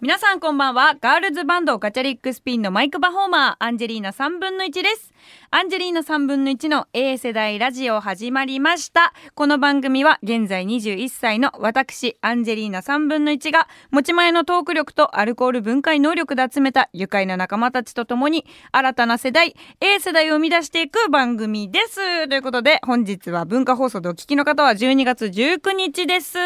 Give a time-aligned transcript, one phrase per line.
[0.00, 0.94] 皆さんこんばんは。
[1.00, 5.12] ガールズバンドガチャリックスピンのマイクパフォーマー、アンジェリーナ3分の1です。
[5.50, 9.12] アンジェリーナ3分の1の A 世代ラジオ始まりました。
[9.34, 22.28] この番組は現在21歳の私、アンジェリーナ3分の1が持ち前のトーク力とアルコール分解能力で集めた愉快な仲間たちと共に新たな世代、A 世代を生み出していく番組です。
[22.28, 26.38] ということで本日は文化放送でお聞きの方は12月19日です。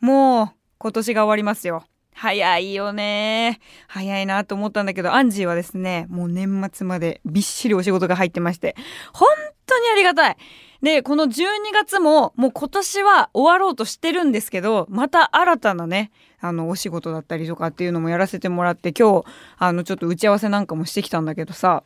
[0.00, 0.48] もう
[0.78, 1.84] 今年が終わりますよ。
[2.14, 3.60] 早いよね。
[3.88, 8.76] 早いなと思ったんだけど、アンジーはですね、もう年末までびっしりお仕事が入ってまして、
[9.12, 9.28] 本
[9.66, 10.36] 当にありがたい。
[10.80, 19.24] で、この12月ももう今年は終わろうとしてるんですけど、また新たなね、あの、お仕事だったりとかっていうのもやらせてもらって、今日、
[19.58, 21.82] あの、ちょっと打ち合わせなんかもしてきたんだけどさ、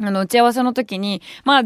[0.00, 1.62] あの、打ち合わせの時に、まあ、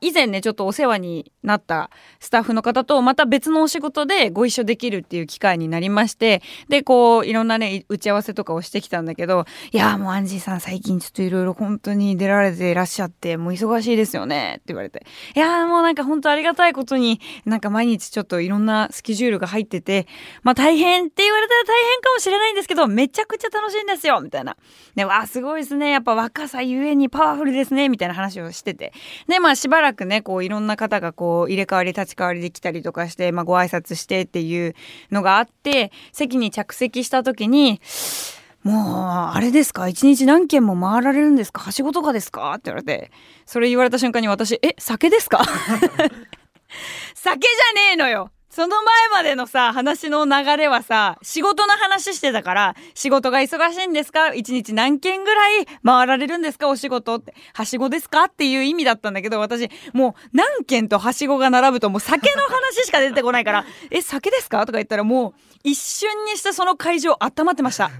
[0.00, 1.90] 以前ねちょっとお世話になった
[2.20, 15.06] スタッフの方とまた別のお仕事でご一緒できるっていう機会になりましてでこういろんなね打ち合わせとかをしてきたんだけどいやもうアンジーさん最近ちょっといろいろ本当に出られていらっしゃってもう忙しいですよねって言われて。
[15.34, 20.06] いやもうなんか本当ありがたいことになんか毎日ちょっといろんなスケジュールが入ってて
[20.42, 24.56] まあ大変って言われたら大変かもしれないんですけどめちゃくちゃ楽しいんですよみたいな。
[24.94, 25.90] でわあすごいですね。
[25.90, 28.92] やっぱ若さゆえにパワフルですねみたいな話をしてて。
[29.28, 34.74] でまあしばらくくねこういろんな方がこう入れ替わり立ち替わりできたりとかして、まあ、ご挨拶してっていう
[35.10, 37.80] のがあって席に着席した時に
[38.62, 38.76] 「もう
[39.34, 39.88] あれですか？
[39.88, 41.60] 一日何軒も回られるんですか？
[41.62, 43.10] はしごとかですか?」って言われて
[43.46, 45.42] それ言われた瞬間に私「え酒ですか?
[47.14, 54.34] 」酒じゃねえのよその前までのさ話の流れはさ仕事の話してたから仕事が忙しいんですか？
[54.34, 56.68] 一日何件ぐらい回られるんですか？
[56.68, 57.32] お仕事って。
[57.54, 58.24] はしごですか？
[58.24, 64.60] っていう意味だったんだけど私もう何件とはしごが並ぶともう酒の話しか出てこないから え酒ですか？
[64.66, 67.90] とか言ったらもう一瞬にしてその会場温まってました。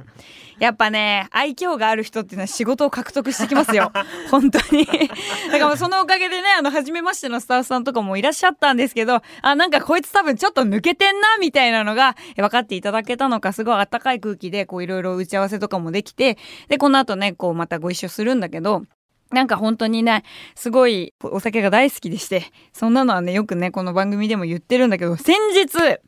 [0.60, 3.90] やっぱね愛嬌がある人っていうのは仕事を獲得してきますよ。
[4.30, 4.86] 本当に。
[5.50, 16.36] だからそのおかげでねあの初めましてのスタッフさんとかもいらっしゃったんですけどあなんかこいつ多分ちょっと抜けてんなみたいなのが分かっていただけたのかすごいあったかい空気でこういろいろ打ち合わせとかもできて
[16.68, 18.84] でこの後ねこうまたご一緒するんだけど
[19.30, 20.24] なんか本当にね、
[20.56, 26.00] すごいお酒が大好きでして、そんなのはね、よくね、この番組でも言ってるんだけど、先日、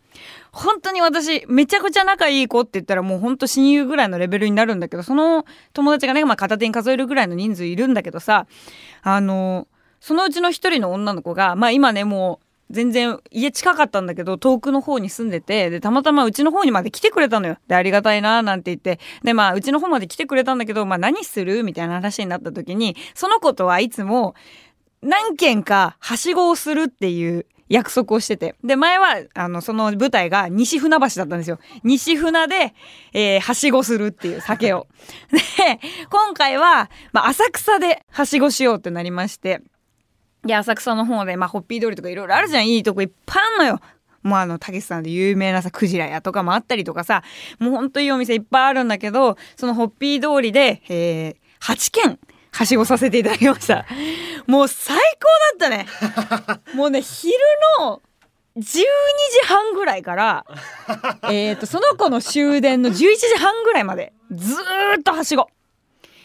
[0.50, 8.46] 本当に私、めちゃくちゃ仲いい子って言ったらもう本当親友ぐらいのレベルになるんだけど、その友達がね、まあ片手に数えるぐらいの人数いるんだけどさ、
[9.02, 9.68] あの、
[10.00, 12.41] そのうちの一人の女の子が、まあ今ね、もう、
[12.72, 21.62] 全然家近かったんだけど遠くの方に住んでてでたまたまうちの方にまで来てくれたのよでありがたいななんて言ってでまあうちの方まで来てくれたんだけどまあ何する？
[21.62, 24.34] みたいな話になった時にその子とはいつも
[25.02, 28.54] 何件かはしごをするっていう約束をしてて。
[28.62, 31.58] で、前は、あの、その舞台が西船橋だったんですよ。
[31.84, 32.74] 西船で、
[33.14, 34.88] えー、はしごするっていう酒を。
[35.30, 35.40] で、
[36.10, 39.62] 今回は、まあ、浅草ではしごしようってなりまして、
[40.44, 42.68] で、浅草の方で、まあ、ホッピー通りとかいろいろあるじゃん。
[42.68, 43.80] いいとこいっぱいあんのよ。
[44.22, 47.22] もうあの、たけしさんで有名なさ、クジラ屋とかもあったりとかさ、
[47.58, 52.18] もうほんといいお店いっぱいあるんだけど、そのホッピー通りで、えー、8軒、
[52.52, 53.86] はしごさせていただきました。
[54.46, 54.96] もう最
[55.58, 55.86] 高だったね。
[56.76, 57.34] もうね、昼
[57.80, 58.02] の
[58.56, 58.84] 12時
[59.46, 60.44] 半ぐらいから、
[61.30, 65.48] えっと、その子の終電の11時半ぐらいまで、ずーっとはしご。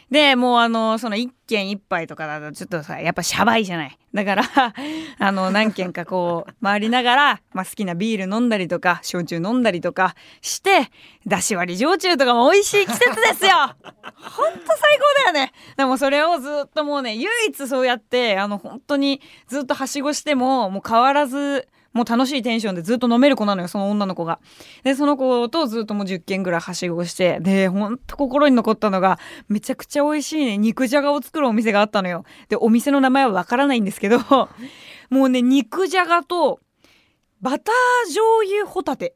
[0.09, 3.97] で、もうあの、その一軒一杯とかだとちょっとさ、やっぱシャバいじゃない。
[4.13, 4.44] だから、
[5.19, 10.90] あの、何軒かこう、回りながら、まあ好きなビール飲んだりとか、焼酎飲んだりとかして、
[11.25, 24.40] だし割り焼酎とかも美味しい季節ですよ ほんと最高だよねでもそれをずっともうね、唯一そうやって、あの、本当にずっとはしごしても、もう変わらず、もう楽しいテンションでずっと飲める子なのよ、その女の子が。
[24.84, 29.18] で、その子とずっともう10軒ぐらいはしごして、で、ほんと心に残ったのが、
[29.50, 32.24] めちゃくちゃ美味しいね、肉じゃがを作るお店があったのよ。
[32.50, 34.19] で、お店の名前はわからないんですけど、
[35.09, 36.59] もうね、肉じゃがと、
[37.41, 39.16] バター醤油ホタテ。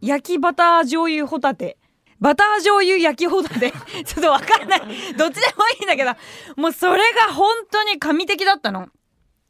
[0.00, 1.78] 焼きバター醤油ホタテ。
[2.18, 3.72] バター醤油焼きホタテ。
[4.04, 4.80] ちょっとわからない。
[5.16, 6.10] どっちでもいいんだけど、
[6.56, 8.88] もうそれが本当に神的だったの。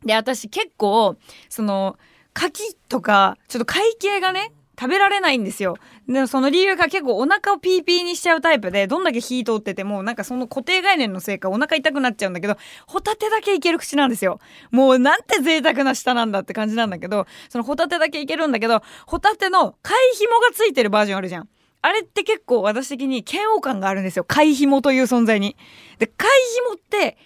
[0.05, 1.17] で、私結構、
[1.49, 1.99] その、
[2.39, 5.77] 牡蠣とか、ちょっと会計がね、食べられないんですよ。
[6.09, 12.57] で、その理由が結構お腹をピーピーにしちゃうタイプで、どんだけ火通ってても、なんかその固定概念のせいかお腹痛くなっちゃうんだけど、
[12.87, 14.39] ホタテだけいける口なんですよ。
[14.71, 21.49] もうなんて贅沢な舌なんだって感じなんだけど、そのホタテだけいけるんだけど、ホタテの貝紐がついてるバージョンあるじゃん。
[21.83, 24.25] あれって結構私的に嫌悪感があるんですよ。
[24.25, 25.57] 貝紐という存在に。
[25.99, 26.29] で、貝
[26.69, 27.19] 紐って、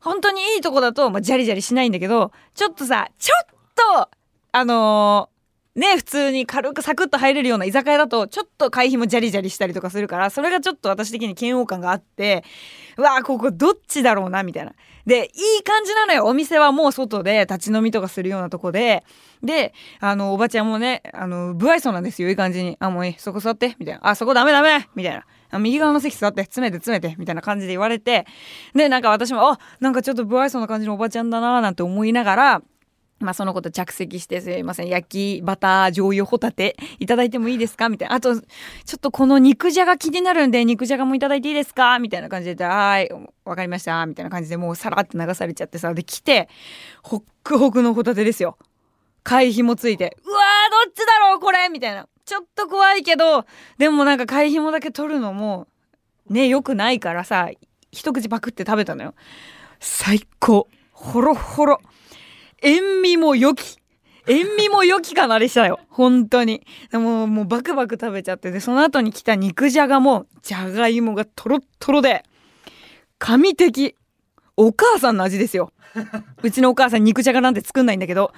[0.00, 4.10] 本当にいいとこだと、まあ、ジャリジャリしないんだけど、ちょっとさ、ちょっと、
[4.56, 12.44] あのーね、普通に軽くサクッと入れるような居酒屋だと、ちょっと会費もジャリジャリしたりとかするから、それがちょっと私的に嫌悪感があって、
[12.96, 14.72] うわここどっちだろうな、みたいな。
[15.04, 16.26] で、いい感じなのよ。
[16.26, 19.02] お店はもう外で立ち飲みとかするようなとこで。
[19.42, 22.28] で、あの、おばちゃんもね、あの、不愛想なんですよ。
[22.28, 22.76] いい感じに。
[22.78, 23.14] あ、もういい。
[23.18, 23.74] そこ座って。
[23.80, 24.08] みたいな。
[24.08, 25.58] あ、そこダメダメみたいな。
[25.58, 26.44] 右側の席座って。
[26.44, 27.16] 詰めて詰めて。
[27.18, 28.26] みたいな感じで言われて。
[28.76, 32.62] で、なんか私も、あ、なんかちょっと不愛想な感じのおばちゃんだななんて思いながら、
[33.24, 34.88] まあ、そのこと着席してすいません。
[34.88, 37.88] 焼きバター醤油ホタテいただいてもいいですか？
[37.88, 38.14] みたいな。
[38.14, 38.44] あとちょ
[38.96, 41.98] っとこの肉じゃが気になるんで肉じゃがもいただいていいですか？
[41.98, 43.10] みたいな感じではい
[43.44, 44.06] わかりました。
[44.06, 46.48] みたいな感じでもうさらって流されちゃってさで来て
[47.02, 48.58] ホックホクのホタテですよ。
[49.22, 50.16] 会費もついて。
[50.24, 51.68] うわーどっちだろうこれ！
[51.70, 52.08] みたいな。
[52.24, 53.44] ちょっと怖いけど
[53.76, 55.66] でもなんか会費もだけ取るのも
[56.30, 57.50] ね良くないからさ
[57.92, 59.14] 一口パクって食べたのよ。
[59.78, 60.68] 最高。
[60.92, 61.80] ホロホロ。
[62.64, 63.78] 塩味も良き。
[64.26, 65.78] 塩味も良きかなでしたよ。
[65.88, 66.66] 本当に。
[66.90, 72.24] でも、もうバクバク食べちゃってて、その後に来た肉じゃがも、じゃがいもがトロットロで、
[73.18, 73.94] 神的。
[74.56, 75.72] お母さんの味ですよ。
[76.42, 78.32] うちのお母さん肉じゃがなんて作んないんだけど、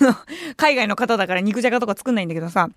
[0.56, 2.68] 海外の方だから肉じゃがとか作んないんだけどさ、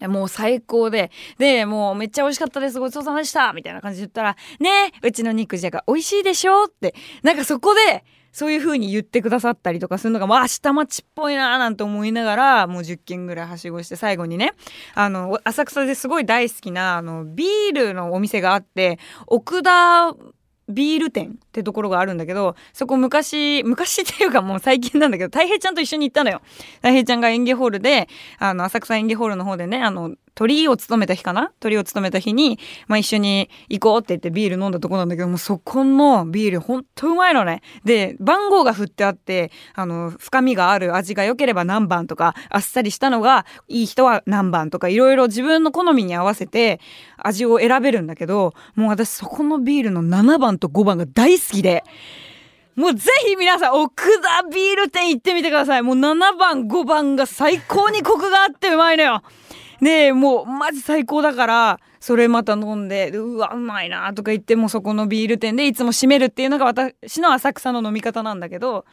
[0.00, 2.80] もう最高で、で、もうめっちゃ美味しかったです。
[2.80, 6.64] ごちそうさまでしたみたいな感じで言ったら、ねえうちの肉じゃが美味しいでしょ？
[6.64, 8.04] って、なんかそこで、
[8.34, 14.52] そういう風に言ってくださったりとかするのが、まあ、下町っぽいなーなんて思いながら、もう10軒ぐらいはしごして最後にね、
[14.94, 18.98] あの、浅草ですごい大好きな、あの、ビールのお店があって、
[19.28, 20.12] 奥田
[20.68, 26.40] ビール店ってところがあるんだけど、そこ昔、昔っていうかもう最近なんだけど、たい平ちゃんと一緒に行ったのよ。
[26.80, 28.08] たい平ちゃんが演芸ホールで、
[28.38, 31.52] あの、浅草演芸ホールの方でね、あの、鳥居を務めた日かな？
[31.60, 46.80] 鳥居を務めた日に、まあ、一緒に行こうって言ってビール飲んだとこなんだけどもそこのビールほんとうまいのねで番号が振ってあってあの深みがある味が良ければ何番とかあっさりしたのがいい人は何番とかいろいろ自分の好みに合わせて
[47.16, 51.84] 味を選べるんだけどもう私そこのビールの7番と5番が大好きで。
[52.76, 55.82] もうぜひ皆さん、奥田ビール店行ってみてください。
[55.82, 59.22] もう7番、5番が最高にコクがあってうまいのよ。
[59.80, 68.84] でもうマジ最高だからそれまた飲んでうわうまいなとか言ってもそこのビール店でいつも閉めるっていうのが私の浅草の飲み方なんだけど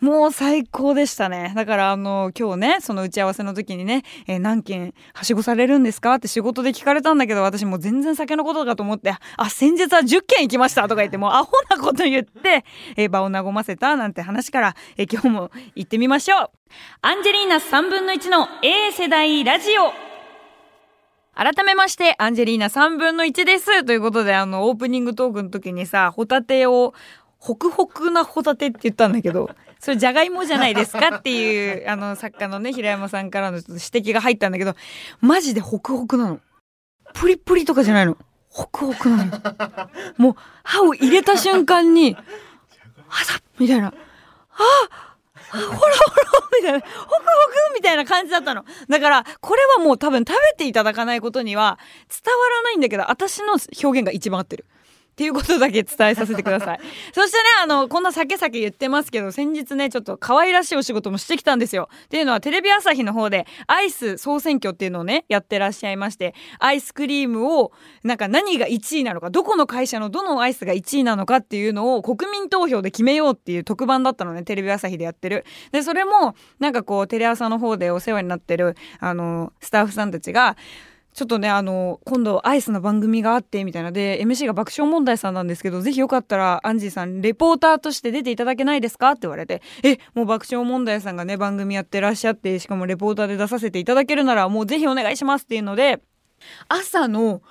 [0.00, 1.52] もう最高でしたね。
[1.56, 12.64] だからあの今日ねその打ち合わせの時にね、えー、何件はしごされるんですかって仕事で聞かれたんだけど私もう全然酒のことかと思ってあ先日は10件行きましたとか言ってもうアホなこと言って、
[12.96, 16.50] えー、場を和ませたなんて話から、えー、今日も行ってみましょう。
[17.02, 20.07] アンジェリーナ3分の1の A 世代ラジオ
[21.38, 23.84] 改めまして、アンジェリーナ3分の1です。
[23.84, 26.94] ということで、あの、オープニングトークの時にさ、ホタテを、
[27.38, 29.48] ホクホクなホタテって言ったんだけど、
[29.78, 34.74] それじゃがいもじゃないですかっていう、あの、作家のね、平山さんからの指摘が入ったんだけど、
[35.20, 36.40] マジでホクホクなの。
[37.14, 38.16] プリプリとかじゃないの。
[38.48, 39.32] ホクホクなの。
[40.16, 42.16] もう、歯を入れた瞬間に、
[43.06, 43.86] はさみたいな。
[43.86, 43.94] あ
[44.90, 45.07] あ
[45.50, 45.98] ほらほら
[46.58, 47.06] みたいな、ほくほ
[47.70, 48.64] くみたいな感じだったの。
[48.88, 51.78] だから、これはもう多分食べていただかないことには
[52.08, 53.52] 伝わらないんだけど、私の
[53.82, 54.64] 表現が一番合ってる。
[55.18, 56.80] っていうことだけ伝えさせてください。
[57.12, 61.88] そしてねあのこんな酒酒言ってますけど先日ねちょっと可愛らしいお仕事もしてきたんですよ。
[62.04, 67.72] っていうのはテレビ朝日の方でアイス総選挙っていうのをねやってらっしゃいましてアイスクリームを
[68.04, 75.44] なんか何が1位なのかどこの会社のどのアイスが1位なのかっていうのを国民投票で決めようっていう特番だったのねテレビ朝日でやってる。
[75.72, 80.56] でそれもなんかこうテレ朝の方でお世話になってるあのスタッフさんたちが
[81.18, 89.10] ちょっとねあの今度アイスの番組があってみたいなで MC が爆笑問題さんなんですけどぜひよかったらアンジーさんレポーターとして出ていただけないですか？
[89.10, 96.00] って言われてえもう爆笑問題さんがね番組やってらっしゃってしかもレポーターで出させていただけるならもうぜひお願いしますっていうので
[96.68, 97.42] 朝の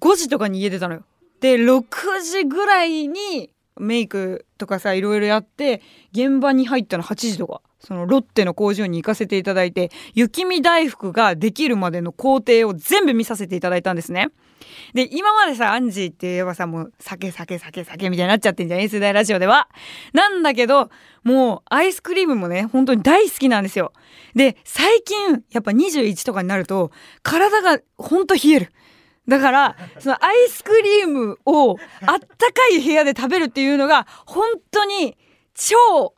[0.00, 1.04] 5時とかに家出たのよ。
[1.40, 1.84] で6
[2.22, 7.60] 時ぐらいにメイクとかさいろいろやって現場に入ったの8時とか。
[7.84, 14.28] そのロッテの工場に行かせていただいて雪見大福ができるまでの工程を全部見させていただいたんですね。
[14.94, 19.68] で今までさアンジーって言えばさもう酒酒酒酒みたいになっちゃってんじゃん A 世代ラジオでは。
[20.12, 20.90] なんだけど
[21.24, 23.92] もうアイスクリームもね本当に大好きなんですよ。
[24.34, 28.72] で最近やっぱ21とかになると体がほんと冷える。
[29.28, 35.16] だからそのアイスクリームをあったかい部屋で食べるっていうのが本当に
[35.54, 36.14] 超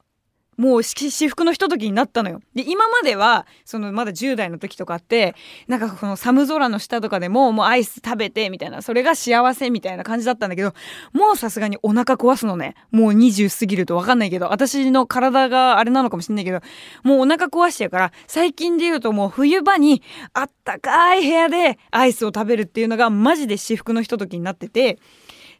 [0.56, 2.40] もう私服のひとときになったのよ。
[2.54, 5.34] で今まではそのまだ10代の時とかって
[5.68, 10.74] なんかこの寒空の下とかでももうアイス食べてみたいなそれが幸せみたいな感じだったんだけど
[11.12, 16.60] もうさすがにお腹壊すのねもう20過ぎると分かんないけど私の体があれなのかもしんないけど
[17.02, 24.98] もうお腹壊しちゃうから最近で言うともう冬場にあったかい部屋でアイスを食べるっていうのがマジで私服のひとときになってて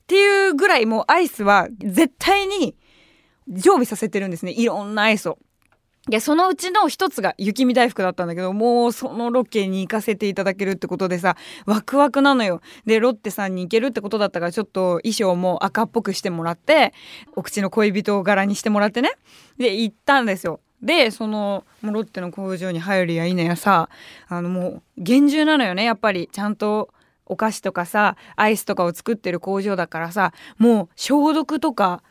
[0.04, 2.74] っていうぐらいもうアイスは絶対に
[3.48, 4.52] 常備させてるんですね。
[4.52, 5.38] いろんなアイスを。
[6.08, 12.60] でそのうちの一つが雪見大福だったんだけどもうそのロケに行かせていただけるってことでさワクワクなのよ。
[12.84, 16.92] でロッテさんに行けるってことだったからちょっと衣装も赤っぽくしてもらって
[17.36, 19.12] お口の恋人柄にしてもらってね。
[19.56, 20.60] で行ったんですよ。
[20.82, 23.88] でそのもロッテの工場に入るやいなやさ
[24.28, 25.84] あのもう厳重なのよね。
[25.84, 26.90] やっぱりちゃんと
[27.24, 32.02] お菓子とかさアイスとかを作ってる工場だからさもう消毒とか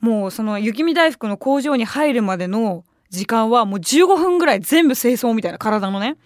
[0.00, 6.16] もうその雪見大福の工場に入るまでの時間はもう15分ぐらい全部清掃みたいな体のね。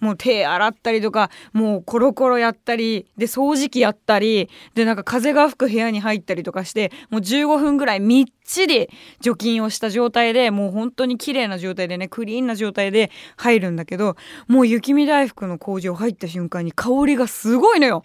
[0.00, 8.88] もう手洗ったりとかもうコロコロやったりで掃除機やったりでなんか風が吹く部屋に入ったりとかしてもう15分ぐらいみっちり
[9.20, 14.16] 除菌をした状態でもう本当に綺麗な状態でねクリーンな状態で入るんだけど
[14.46, 18.04] もう雪見大福の工場入った瞬間に香りがすごいのよ。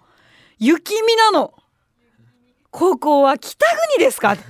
[0.60, 1.54] 雪見なの。
[2.74, 3.66] ここは北
[3.96, 4.34] 国ですか？
[4.34, 4.42] 越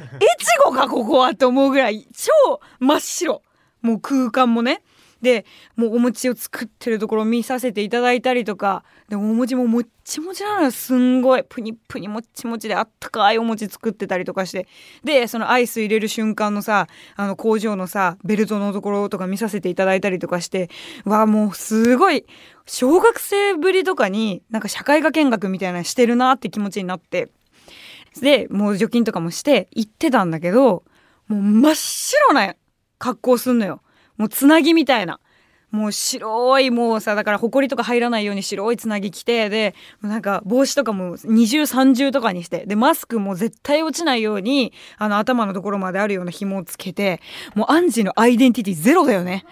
[0.66, 1.32] 後かここは？
[1.32, 2.32] って思うぐらい超
[2.80, 3.42] 真っ白。
[3.82, 4.82] もう空間もね。
[5.22, 5.46] で
[5.78, 8.86] もうお餅を作ってるところを見させていただいたりとか。
[9.10, 10.72] でお餅ももっちもちなのよ。
[10.72, 11.44] すんごい。
[11.44, 14.68] プニプニもっちもちであったかいお餅作ってたりとかして。
[15.04, 16.88] でそのアイス入れる瞬間のさ
[17.18, 20.70] あの工場のさベルトのところとか見させていただいたりとかして。
[21.04, 22.26] わもうすごい。
[22.66, 27.30] 小学生ぶりとかになんか社会科見学みたいなしてるなって気持ちになって
[28.22, 30.84] でもう除菌とかもして行ってたんだけど
[31.28, 32.56] もう真っ白な
[33.00, 33.82] 格好すんのよ。
[34.18, 35.20] もうつなぎみたいな。
[35.74, 47.20] もう白いもうさだからほこりとか入らないように白いつなぎ着てでなんか帽子とかも二重三重とかにしてでマスクも絶対落ちないようにあの頭のところまであるような紐をつけて
[47.56, 49.46] もうアンジーのアイデンティティゼロだよね。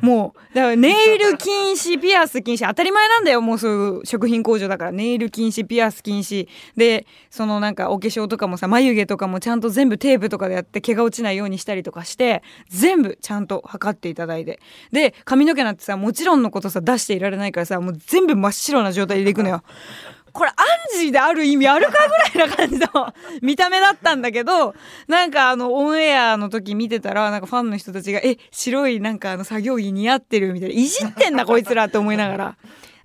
[0.00, 4.92] もうだからネイル禁止ピアス禁止当たり前なんだよもうそういう食品工場だから。
[4.92, 6.48] ネイル禁止ピアス禁止。
[6.76, 14.58] でそのなんかお化粧とかもさ眉毛とかもちゃんと全部テープとかでやって毛が落ちないようにしたりとかして全部ちゃんと測っていただいて。
[14.90, 19.62] で髪の毛なんてさもちろんのことさ出していられないからさもう全部真っ白な状態でいくのよ。
[20.32, 21.92] これアンジーである意味あるか
[22.32, 22.88] ぐらいな感じの
[23.40, 24.74] 見た目だったんだけど
[25.06, 32.56] なんかあのオンエアの時見てたらなんかファンの人たちが「え白いなんかあの作業着似合ってる」みたいな「いじってんなこいつら」って思いながら。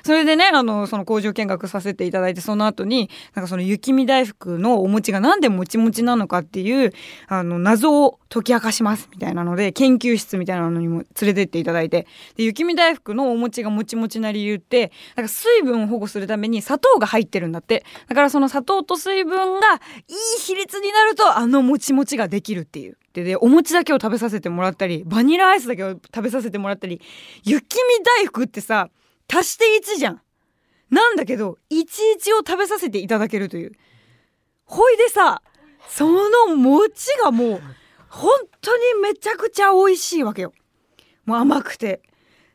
[0.04, 6.94] それでねあのその工場見学させていただいてその後になんかその雪見大福のお餅がなんでもちもちなのかっていう
[7.28, 19.78] あの謎を解き明かしますみたいなので研究室みたいなのにも連れてっていただいてで雪見大福のお餅がもちもちな理由ってなんか水分を保護するために砂糖が入ってるんだってだからその砂糖と水分がい
[20.38, 22.98] い比率になるとあのもちもちができるっていう。
[23.14, 27.02] ででお餅だけを食べさせてもらったりバニラアイスだけを食べさせてもらったり
[27.44, 28.92] 雪見大福ってさ
[29.32, 30.22] 足して1じゃん。
[30.90, 33.72] なんだけど11を食べさせていただけるという。
[34.66, 35.42] ほいでさ
[35.88, 36.08] そ
[36.48, 37.62] の餅がもう
[38.08, 38.32] 本
[38.62, 40.54] 当にめちゃくちゃ美味しいわけよ。
[41.26, 42.02] もう甘くて。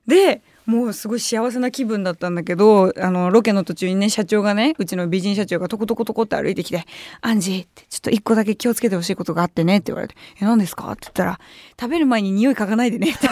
[0.07, 6.85] でもうすごい幸せな気分だったんだけどあのロケの途中にね社長がねうちの美人社長がトコトコトコって歩いてきて
[7.21, 11.40] 「アンジー」って「ちょっと一個だけ気をつけてほしいことがあってね」って言われて「え何ですか?」って言ったら
[11.78, 13.28] 「食べる前に匂い嗅がないでね」って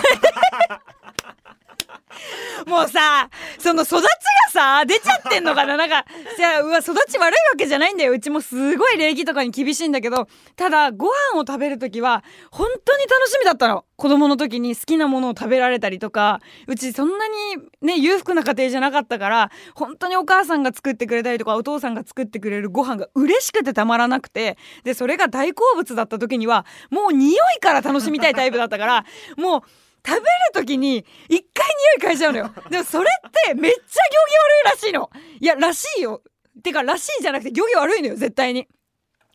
[2.67, 4.09] もうさその育ちが
[4.53, 5.77] さ出ちゃってんのかな？
[5.77, 6.05] なんか
[6.37, 8.13] じゃあうわ育ち悪いわけじゃないんだよ。
[8.13, 13.85] うちもすごい礼儀とかに厳しいんだけどただご飯を食べる時は本当に楽しみだったの。
[13.97, 17.35] 子供の時に好きなものを食べられたりとかうちそんなに
[17.83, 29.05] ね裕福な家庭じゃなかったから本当にお母さんが作ってくれたりとかお父さんが作ってくれるご飯が嬉しくてたまらなくてでそれが大好物だった時にはもう匂いから楽しみたいタイプだったから
[29.37, 29.63] もう
[30.05, 31.67] 食べる時に一回
[32.01, 32.55] 匂い嗅いじゃうのよ。
[32.71, 35.11] でもそれってめっちゃ行儀悪いらしいの。
[35.41, 36.23] いやらしいよ。
[36.63, 38.69] てからしいじゃなくて行儀悪いのよ絶対に。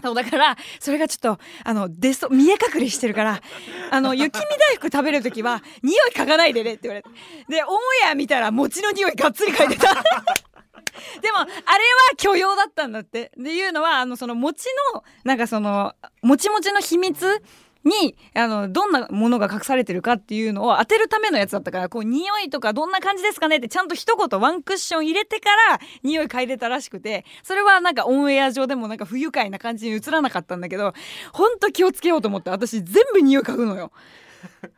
[0.04, 3.42] そうだからそれがちょっとあの出そ見え隠れしてるから。
[3.90, 7.10] あの雪見大福食べる時は匂い嗅がないでねって言われて。
[7.50, 9.94] でオンエア見たら餅の匂いがっつり嗅いでた。
[11.22, 13.32] でもあれは許容だったんだって。
[13.40, 17.42] っていうのはあのその餅のなんかそのもちもちの秘密
[17.88, 30.94] にあのどんなものが隠されてるかっていうのを当てるためのやつだったからこう匂いとかどんな感じですかねってちゃんと一言ワンクッション入れてから匂い嗅いでたらしくてそれはなんかオンエア上でもなんか不愉快な感じに映らなかったんだけど
[31.34, 33.92] ほんと気をつけようと思って私全部匂い嗅ぐのよ。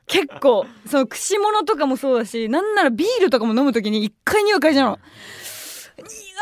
[0.08, 5.00] 結構その串物とかもそうだしなんならビールとかも飲む時に一回匂い嗅いじゃうの。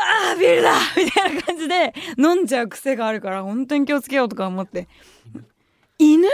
[0.00, 4.86] あービールだみたいな感じで飲んじゃう癖があるから本当に気をつけようとか思って
[5.98, 6.28] 犬？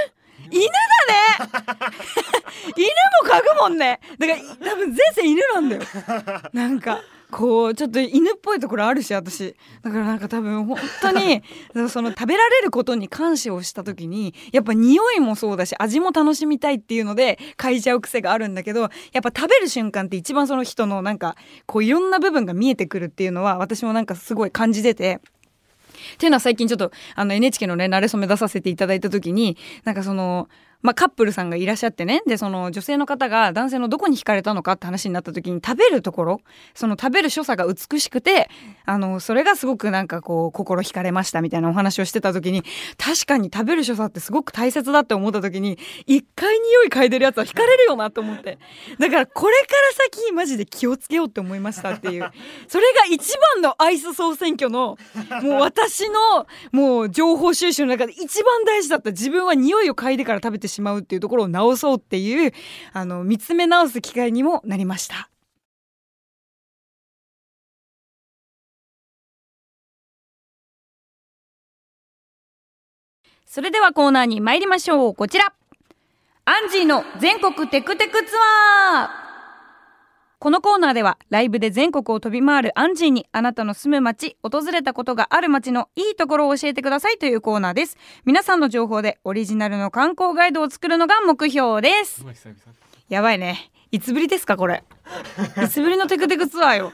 [0.51, 1.93] 犬だね。
[2.77, 2.87] 犬
[3.23, 4.01] も嗅ぐもんね。
[4.19, 5.83] だから多分前世犬なんだよ。
[6.53, 9.57] なんかこうちょっと犬っぽいところあるし私。
[9.83, 11.43] だからなんか多分本当に
[11.89, 18.91] その食べられることに感謝をした時にやっぱ匂いもそうだし味も楽しみたいっていうので嗅いじゃう癖があるんだけどやっ
[19.23, 21.37] ぱ食べる瞬間って一番その人のなんか
[21.67, 25.21] こういろんな部分が見えてくるっていうのは私もなんかすごい感じてて。
[26.15, 30.49] っていうのは最近ちょっとあの NHK のね、慣れ初め出させていただいた時に、なんかその、
[30.85, 32.21] まあ、カップルさんがいらっしゃってね。
[32.27, 36.41] でその女性の方が男性のどこに惹かれたのかって話になった時に食べるところ。
[36.75, 38.51] その食べる所作が美しくて
[38.85, 42.63] あのそれがすごくなんかこう心惹かれましたみたいなお話をしてた時に
[42.99, 48.59] 確かに食べる所作ってすごく大切だって思った時に一回匂い嗅いでるやつは惹かれるよなと思って。
[48.99, 52.31] だからこれから先マジで気をつけようって思いましたっていう。
[52.69, 54.99] それが一番のアイス総選挙の
[55.43, 59.13] もう私のもう情報収集の中で一番大事だった。
[59.13, 62.53] 自分は匂いを嗅いでから食べてしまうっていうところを直そうっていう
[62.93, 65.31] あの見つめ直す機会にもなりました。
[73.47, 75.15] それではコーナーに参りましょう。
[75.15, 75.53] こちら。
[76.45, 79.24] アンジーの全国テクテクツアー
[80.45, 87.97] このコーナーではライブで全国を飛び回るアンジーにあなたの住む街、訪れたことがある街のいいところを教えてくださいというコーナーです。
[88.27, 92.27] 皆さんの情報でオリジナルの観光ガイドを作るのが目標です。
[93.09, 93.71] やばいね。
[93.91, 94.85] いつぶりですかこれ。
[95.65, 96.93] いつぶりのテクテクツアーよ。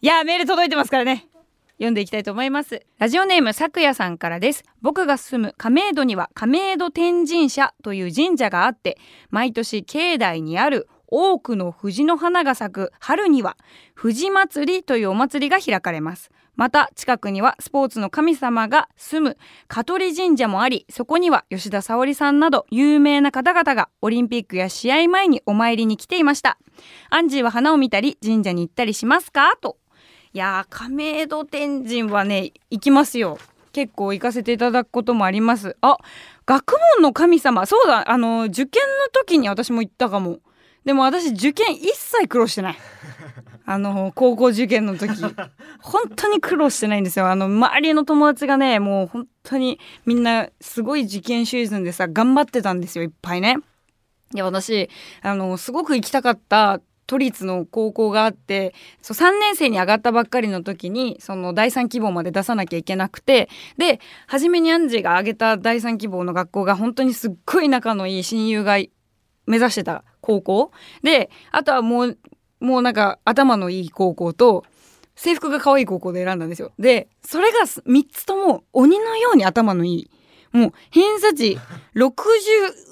[0.00, 1.28] いや、メール届いてますからね。
[1.74, 2.84] 読んでいきたいと思います。
[2.98, 4.64] ラジオネームさくやさんからです。
[4.82, 8.98] 僕が住む亀戸には亀戸天神社という神社があって、
[9.30, 13.56] 毎年境内にある多くの藤の花が咲く春には
[13.94, 16.30] 藤祭りというお祭りが開かれます。
[16.56, 19.36] また近くにはスポーツの神様が住む
[19.66, 26.58] 香取神社もあり、そこには吉田沙保里さんなど有名な方々がオリンピックや試合前にお参りに来ていました。
[27.08, 29.56] アンジーは花を見たり神社に行ったりしますか？
[29.60, 29.78] と。
[30.34, 33.38] いやー亀戸天神はね行きますよ。
[33.72, 35.76] 結構行かせていただくこともあります。
[35.80, 35.96] あ、
[36.44, 37.64] 学問の神様。
[37.64, 40.40] そうだ、あの受験の時に私も行ったかも。
[40.84, 42.76] でも私受験一切苦労してない。
[43.66, 45.12] あの高校受験の時
[45.80, 53.58] 本当に苦労してないんですよあの周りの友達がねもう本当にみんなすごい受験シーズンでさ頑張ってたんですよいっぱいね。
[54.32, 54.90] で私
[55.22, 68.78] あのすごく行きたかった都立の高校があってそう3年生に上がったばっかりの時にその第3希望まで出さなきゃいけなくてで初めにアンジーが挙げた第3希望の学校が本当にすっごい仲のいい親友が
[69.46, 70.72] 目指してた高校。
[71.02, 72.18] であとはもう
[72.60, 74.64] もうなんか頭のいい高校と
[75.16, 76.72] 制服が可愛い高校で選んだんですよ。
[76.78, 80.10] でそれが3つとも鬼のように頭のいい。
[80.52, 81.58] もう偏差値
[81.94, 82.10] 60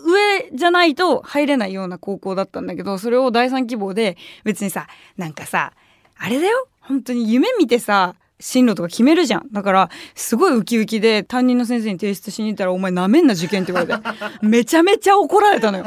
[0.07, 4.87] 上じゃないと入れないような高校だったんだけどそれを第3希望で別にさ
[5.17, 5.73] なんかさ
[6.17, 6.69] あれだよ。
[6.81, 14.09] 本当に夢見てさ進路とか決めるじゃんだからすごいウキウキで担任の先生に提出しに行ったら「お前なめんな受験」って言われて
[14.43, 15.87] めちゃめちゃ怒られたのよ。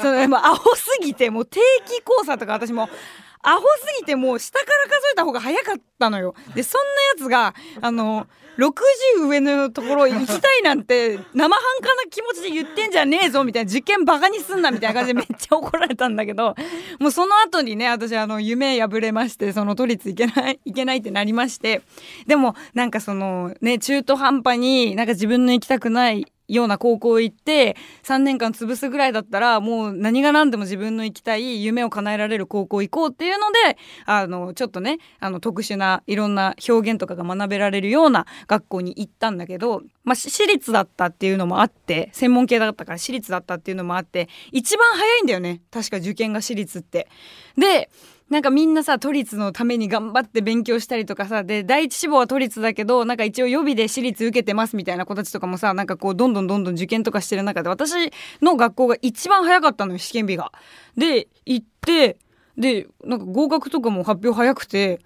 [0.00, 2.88] それもうアホすぎてもう定期考査とか私も
[3.42, 6.34] アホすぎてもう下から数えた方が早かったのよ。
[6.54, 6.80] でそん
[7.18, 8.26] なやつがあの
[8.58, 16.54] 60上のところ行きたいなんて生半可な気持ちで言ってんじゃねえぞみたいな受験バカにすんなみたいな感じでめっちゃ怒られたんだけど
[17.00, 21.82] もうその後にね私あの夢破れましてその都立行けない行けないってなりまして
[22.26, 47.08] でもなんかそのね中途半端になんか自分の行きたくないような高校行って3年間潰すぐらいだったらもう何が何でも自分の行きたい夢を叶えられる高校行こうっていうのであのちょっとねあの特殊ないろんな表現とかが学べられるような学校に行ったんだけど、まあ、私立だったっていうのもあって専門系だったから私立だったっていうのもあって一番早いんだよね確か受験が私立って。
[47.56, 47.90] で
[48.32, 57.92] なんかみんなさ都立のために頑張って勉強したりとかさで第一志望は都立だけどなんか一応予備で私立受けてますみたいな子たちとかもさなんかこうどんどんどんどん受験とかしてる中で私
[58.40, 60.50] の学校が一番早かったのよ試験日が。
[60.96, 62.16] で行って
[62.56, 65.00] でなんか合格とかも発表早くて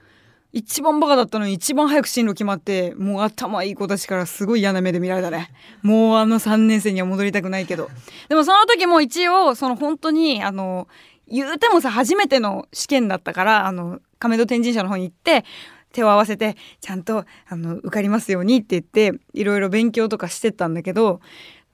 [0.53, 5.51] 一番バカだったのに一番早く進路決まってもう頭いい子たちからすごい嫌な目で見られたね。
[5.83, 7.91] もうあの3年生には戻りたくないけど。
[8.29, 10.89] でもその時も一応その本当にあの
[11.29, 15.45] 言うてもさ初めての試験だったからあの亀戸天神社の方に行って
[15.93, 21.21] 手を合わせてちゃんとあの受かりますようにって言っていろいろ勉強とかしてたんだけど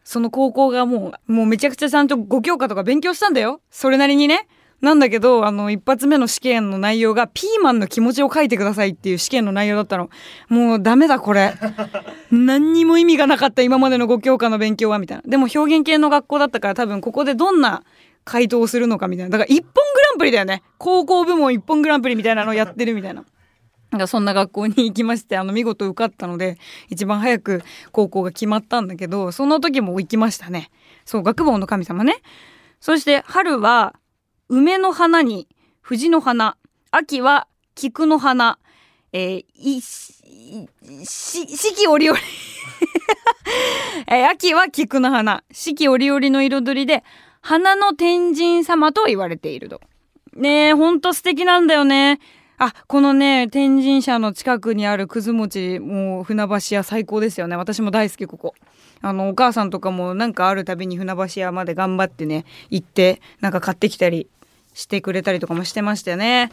[0.04, 3.60] その高校がもうもうめちゃくちゃちゃんと5教科とか勉強したんだよ。
[3.70, 4.48] それなりにね。
[4.82, 10.10] なんだけどあの一発目の試験の内容がピーマンの気持ちを書いてくださいっていう試験の内容だったの。
[10.48, 11.54] もうダメだこれ。
[12.32, 15.22] 何にも意味がなかった今までの5教科の勉強はみたいな。
[15.24, 17.84] でも表現系の学校だったから多分ここでどんな
[18.24, 19.30] 回答をするのかみたいな。
[19.30, 20.64] だから一本グランプリだよね。
[20.78, 23.24] 高校部門一本グランプリみたいなのをやってるみたいな。
[23.92, 26.56] なんかそんな学校に行きましてあの見事受かったので
[26.88, 30.70] 一番早く高校が決まったんだけどその時も行きましたね。
[31.04, 32.16] そう学問の神様ね。
[32.80, 33.94] そして春は
[34.54, 35.48] 梅の花に
[35.80, 36.58] 藤の花。
[36.90, 38.58] 秋は菊の花。
[39.14, 40.68] えー、いし
[41.06, 42.18] 四季折々。
[44.08, 45.42] えー、秋は菊の花。
[45.50, 47.02] 四季折々の彩りで
[47.40, 49.80] 花の天神様と言われていると。
[50.34, 52.20] ねえほんと素敵なんだよね。
[52.58, 57.56] あこのね天神社の近くにあるくず餅もう船橋屋最高ですよね。
[57.56, 58.54] 私も大好きここ。
[59.00, 64.28] あのお母さんとかもなんかあるたびに船橋屋まで頑張ってね行ってなんか買ってきたり
[64.74, 66.50] してくれたりとかもしてましたよね。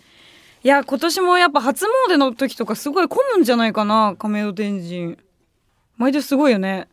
[0.63, 4.15] いや今年もやっぱ初詣の時とかすごい混むんじゃないかな。
[4.17, 5.17] 亀戸天神。
[5.97, 6.89] 毎年すごいよね。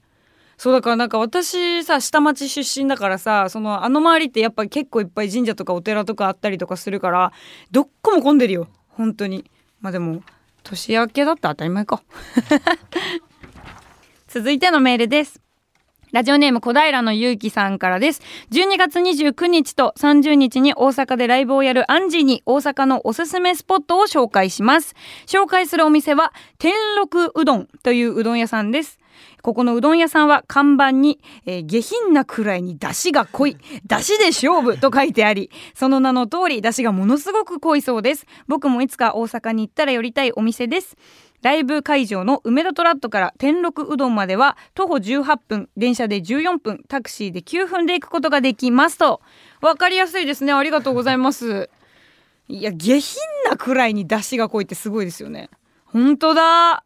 [0.57, 7.33] そうだからなんか私さ下町出身だからさそのあの周りってやっぱ結構いっぱい神社とかお寺とかあったりとかするから
[7.71, 8.69] どっこも混んでるよ。
[8.89, 9.51] 本当に。
[9.81, 10.23] まあでも
[10.63, 12.03] 年明けだったら当たり前か。
[14.29, 15.46] 続いてのメールです。
[16.17, 18.23] ラジオネーム小平のゆうきさんからです。
[18.51, 24.95] 12月29日と30日に大阪でライブをやるアンジーに大阪のおすすめスポットを紹介します。
[25.27, 28.99] 紹介するお店は天禄うどんといううどん屋さんです。
[29.43, 38.27] ここのうどん屋さんは看板に、えー、下品なくらいに出汁が濃い、出汁で勝負と書いてあり、その名の通り出汁がものすごく濃いそうです。
[38.49, 40.97] 僕もいつか大阪に行ったら寄りたいお店です。
[41.43, 49.21] ライブ会場の梅田トラットから天禄うどんまでは徒歩18分電車で14分タクシーで9分で行くことができますと。
[49.61, 50.53] 分かりやすいですね。
[50.53, 51.71] ありがとうございます。
[52.49, 55.51] いや下品なくらいに出汁が濃いってすごいですよね。
[55.85, 56.85] 本当だ。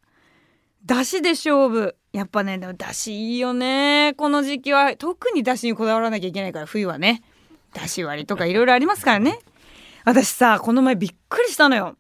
[0.85, 1.97] 出汁で勝負。
[2.13, 4.15] やっぱねでも出汁いいよね。
[4.17, 7.23] この時期は特に出汁にこだわらなきゃいけないから冬はね。
[7.73, 9.39] 出汁割りとかいろいろありますからね。
[10.05, 11.97] 私さこの前びっくりしたのよ。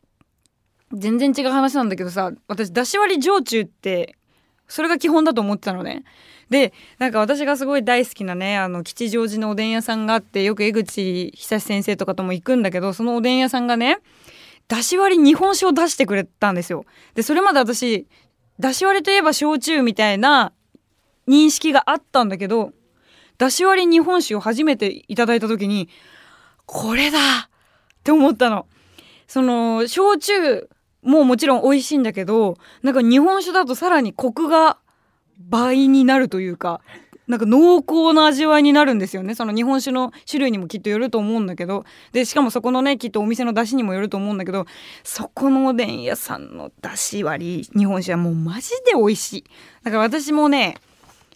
[0.92, 4.16] 全然違う話なんだけどさ私だし割り焼酎って
[4.68, 6.04] それが基本だと思ってたのね。
[6.48, 13.98] でなんか私がすごい大好きなねあの吉祥寺のおでん屋さんがあってよく江口久先生とかとも行くんだけどそのおでん屋さんがね
[14.66, 16.84] だし割り日本酒を出してくれたんですよ。
[17.14, 18.08] でそれまで私
[18.58, 20.52] だし割りといえば焼酎みたいな
[21.28, 22.72] 認識があったんだけど
[23.38, 25.88] だし割り日本酒を初めていただいた時に
[26.66, 27.50] これだっ
[28.02, 28.66] て思ったの。
[29.28, 30.68] その焼酎
[31.02, 34.78] もうもちろん美味しいんだけどなんか日本酒だとさらにコクが
[35.38, 36.80] 倍になるというか
[37.30, 39.36] なんか濃厚な味わいになるんですよね。
[39.36, 41.84] その日本酒の種類にもきっとよると思うんだけど。
[42.10, 44.66] でしかもそこのねきっとお店の出汁にもよると思うんだけど
[45.04, 49.44] そこのおでん屋さんの出汁割り日本酒はもうマジで美味しい。
[49.84, 50.74] だから私もね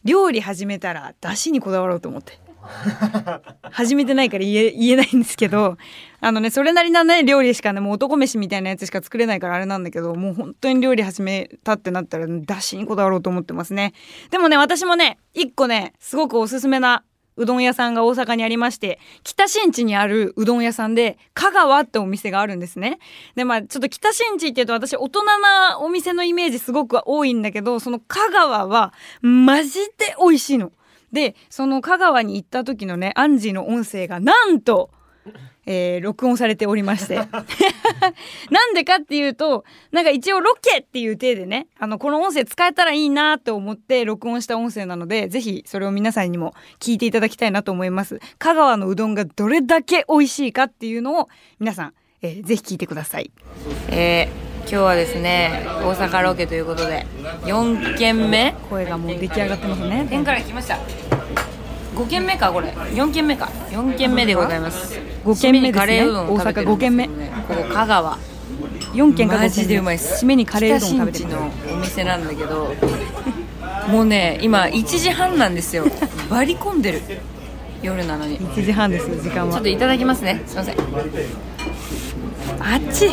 [0.03, 2.44] 料理始めたら出汁にこだわろうと思って。
[3.71, 5.77] 始めてないから言え言えないんですけど
[6.21, 13.93] あのねそれなりなね料理しかねもう男飯みたいなやつしか作れないからあれなんだけどもう本当に料理始めたってなったらだしにこだわろうと思ってますね。
[14.31, 17.05] でもね私もね一個ねすごくおすすめな
[17.37, 22.99] うどん屋さんが大阪にありまして北新地にあるうどん屋さんで香川ってお店があるんですね。
[23.35, 30.73] でまあちょっと北新地っていうと私大人なお店のイメージすごく多いんだけどその香川はマジで美味しいの。
[31.15, 34.91] でその香川に行った時のねアンジーの音声がなんと
[35.67, 37.17] えー、録音されておりまして。
[38.51, 48.21] なんでかっていうとなんか一応ロケっていう体でねあのこの音声使えたらいいなと思って録音した音声なのでぜひそれを皆さんにも聞いていただきたいなと思います。
[48.39, 53.31] 香川のうどんがどれだけ美味しいかっていうのを皆さん、えー、ぜひ聞いてください。
[53.89, 57.07] えー今日はですね大阪ロケということで
[57.43, 58.55] 4軒目？
[58.71, 60.07] 声がもう出来上がってますね。
[60.09, 60.79] 天から来ました。
[61.95, 62.71] 5軒目かこれ。
[62.71, 63.47] 4軒目か。
[63.71, 64.99] 4軒目でございます。
[65.25, 66.03] 5軒目ですね。
[66.05, 67.07] 大阪5軒目。
[67.07, 67.13] こ
[67.55, 68.19] こ香川。
[68.95, 70.25] 4軒かマジでうまいです。
[70.25, 72.75] 締めにカレーうどん食べてのお店なんだけど
[73.89, 75.85] もうね今1時半なんですよ。
[76.31, 77.03] バリ込んでる。
[77.83, 78.41] 夜なのに。
[78.41, 79.53] 1時半です時間は。
[79.53, 80.43] ちょっといただきますね。
[80.47, 80.77] すいません。
[82.61, 83.11] あっち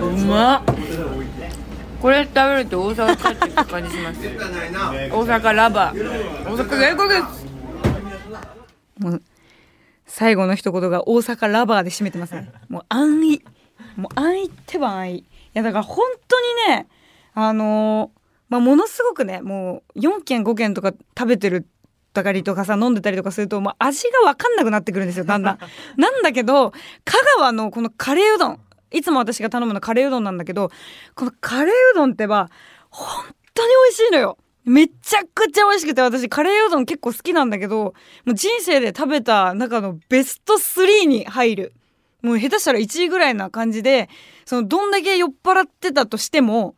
[0.00, 0.62] うまっ。
[2.00, 4.20] これ食べると大阪帰ってきた感じします。
[4.20, 4.28] 大
[5.10, 6.50] 阪ラバー。
[6.50, 7.46] 大阪最高です。
[8.98, 9.22] もう
[10.06, 12.50] 最後の一言が大阪ラバーで締めてますね。
[12.68, 13.44] もう安易。
[13.96, 15.18] もう安易ってば安易。
[15.18, 16.88] いやだから本当にね
[17.34, 21.66] あのーまあ、ものすごくねもう4軒5軒とか食べてる
[22.12, 25.58] たりとかさ飲んでたりとかすると、まあ、味が分かんなくなってくるんですよだんだん。
[25.96, 26.72] なんだけど
[27.04, 30.70] 香川のこのカレーうどんいつも私が頼むのカレーうどんなんだけど
[31.14, 32.50] このカレーうどんってば
[32.90, 34.38] 本当に美味しいのよ。
[34.64, 37.94] めちゃくちゃ美味しくて私カレーうどん結構好きなんだけど
[38.24, 41.72] もう人生で食べた中のベスト3に入る
[42.22, 44.08] もう下手したら1位ぐらいな感じで
[44.44, 46.76] そのどんだけ酔っ払ってたとしても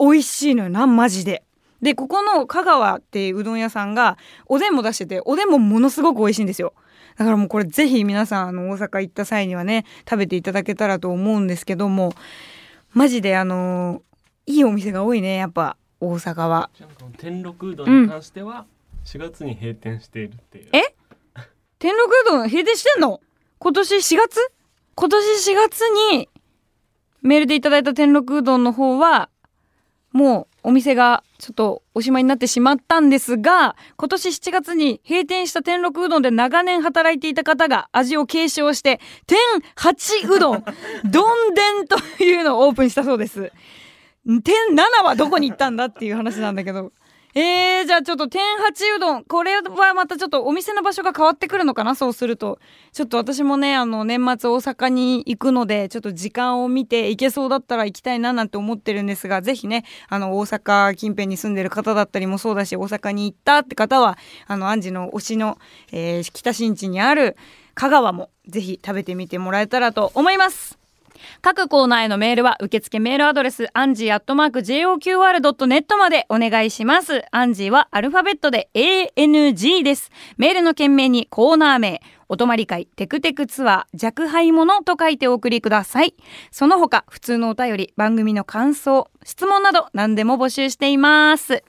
[0.00, 1.44] 美味しいのよなマジで。
[1.82, 6.74] でここの香川っていううどん屋さんがおでんも出してておでんもものすごく美味しいんですよ。
[7.16, 12.12] だからもうこれぜひ皆さんあの大阪行った際にはね食べていただけたらと思うんですけども
[12.92, 14.02] マジであの
[14.46, 16.70] いいお店が多いねやっぱ大阪は。
[17.16, 18.66] 天禄うどんに関しては
[19.04, 20.68] 4月に閉店しているっていう。
[20.72, 20.94] え？
[21.78, 23.20] 天禄うどん閉店してんの？
[23.58, 24.52] 今年4月？
[24.94, 25.80] 今年4月
[26.12, 26.28] に
[27.22, 29.28] メールでいただいた天禄うどんの方は
[30.12, 39.38] もうお店がちょっとおしまいになってしまったんですが今年7月に閉店した天禄うどんで長年働いていた方が味を継承して天
[39.74, 40.64] 八うどん
[41.10, 43.50] どんでんというのをオープンしたそうです。
[44.26, 44.40] 天
[44.74, 46.92] 7はどこに行ったんだっていう話なんだけど
[47.40, 49.22] えー、じゃあちょっと天八うどん。
[49.22, 51.94] これはまたちょっとお店の場所が変わってくるのかな？
[51.94, 52.58] そうすると。
[52.92, 65.58] ちょっと私もねあの年末大阪に行くのでちょっと時間を見て行けそうだったら行きたいななんて思ってるんですがぜひねあの大阪近辺に住んでる方だったりもそうだし大阪に行ったって方はあのアンジの推しの、
[65.92, 67.36] えー、北新地にある
[67.74, 70.77] 香川もぜひ食べてみてもらえたらと思います。
[71.40, 77.24] 各コーナーへのメールは受付メールアドレスアンジーアットマーク JOQR.net までお願いします。
[77.30, 80.10] アンジーはアルファベットで ANG です。
[80.36, 86.14] メールの件名にコーナー名、お泊り会、テクテクツアー、弱敗者と書いてお送りください。
[86.50, 91.62] その他、普通のお便り、番組の感想、質問など何でも募集しています。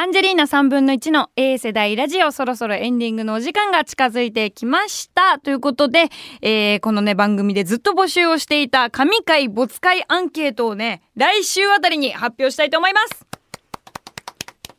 [0.00, 5.40] アンジェリーナ3分の1の A 世代ラジオそろそろエンディングのお時間が近づいてきました。
[5.40, 6.04] ということで、
[6.40, 13.26] えー、このね番組でずっと募集をしていた神回没会アンケートをね、来週あたりに発表したいと思います。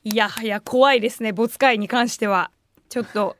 [0.05, 2.51] いやはや怖いですね、没会に関しては。
[2.87, 3.35] ちょっと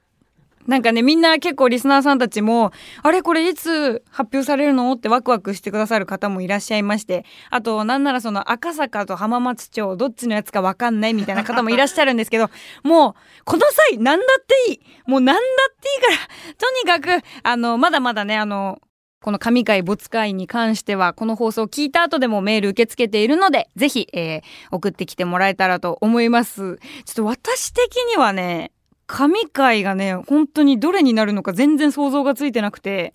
[0.69, 2.71] なんかねみんな結構リスナーさんたちも
[3.03, 4.93] あれこれいつ発表されるの？
[4.93, 12.49] ってワクワクしてくださる方もいらっしゃいましてあとなんならその赤坂と浜松町どっちのやつかわかんないみたいな方もいらっしゃるんですけど
[12.83, 14.79] もうこの際何だっていい！
[15.07, 18.79] もう何だっていいからとにかくあのまだまだねあの
[19.21, 26.77] この神回没会に関してはこの放送を聞いた後でもメール受け付けているのでぜひ、えー、送ってきてもらえたらと思います。
[27.03, 28.71] ちょっと私的にはね
[29.11, 33.11] 神回がね本当にどれになるのか全然想像がついてなくて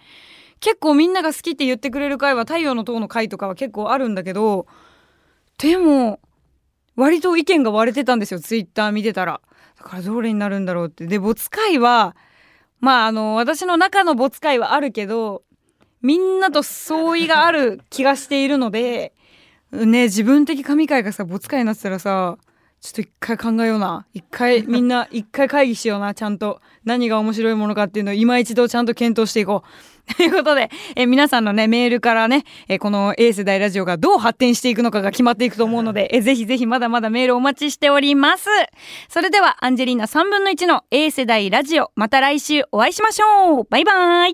[0.59, 4.66] 結構みんなが好きって言ってくれる回は太陽の塔の回とかは結構あるんだけど
[5.59, 6.18] でも
[6.96, 9.40] 割と意見が割れてたんですよツイッター見てたら。
[9.78, 11.07] だからどれになるんだろうって。
[11.07, 12.16] で没回は
[12.80, 15.44] まああの私の中の没回はあるけど
[16.02, 19.12] みんなと相違がある気がしているので
[19.70, 22.37] ね自分的神回がさ没回になってたらさ
[22.85, 24.05] ちょっと一回考えような。
[24.12, 26.12] 一回 みんな一回会議しような。
[26.12, 26.61] ちゃんと。
[26.85, 29.68] 何が面白いものかっていうのを今一度ちゃんと検討していこう。
[30.16, 38.51] ということでえ皆さんのねメールからねえこの A 世代ラジオがどう発展していくのかが決まっていくと思うのでえぜひぜひまだまだメールお待ちしております。
[39.09, 43.66] それではアンジェリーナ3分の1の A 世代ラジオまた来週お会いしましょう。
[43.70, 44.33] バイバイ